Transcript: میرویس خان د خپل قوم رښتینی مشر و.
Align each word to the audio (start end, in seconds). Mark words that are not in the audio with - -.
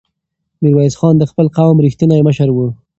میرویس 0.61 0.95
خان 0.99 1.15
د 1.19 1.23
خپل 1.31 1.45
قوم 1.57 1.77
رښتینی 1.85 2.21
مشر 2.27 2.49
و. 2.53 2.57